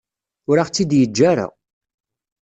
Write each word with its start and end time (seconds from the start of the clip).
Ur 0.49 0.57
aɣ-tt-id-yeǧǧa 0.59 1.23
ara. 1.31 1.47